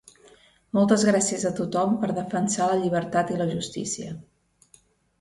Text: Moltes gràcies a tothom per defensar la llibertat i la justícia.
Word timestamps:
Moltes 0.77 1.05
gràcies 1.09 1.45
a 1.51 1.51
tothom 1.59 1.95
per 2.05 2.11
defensar 2.21 2.73
la 2.73 2.81
llibertat 2.83 3.33
i 3.37 3.41
la 3.45 3.51
justícia. 3.55 4.21